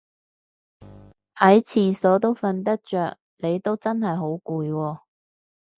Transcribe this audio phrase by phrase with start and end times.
[1.35, 5.01] 喺廁所都瞓得着你都真係好攰喎